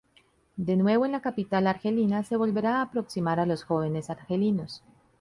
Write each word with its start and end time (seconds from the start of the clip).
De 0.57 0.77
nuevo 0.77 1.05
en 1.05 1.11
la 1.11 1.21
capital 1.21 1.67
argelina 1.67 2.23
se 2.23 2.35
volverá 2.35 2.77
a 2.77 2.81
aproximar 2.81 3.39
a 3.39 3.45
los 3.45 3.63
Jóvenes 3.63 4.09
Argelinos. 4.09 4.81